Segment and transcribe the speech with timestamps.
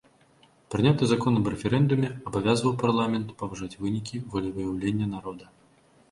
[0.75, 5.45] Прыняты закон аб рэферэндуме абавязваў парламент паважаць вынікі волевыяўлення народа.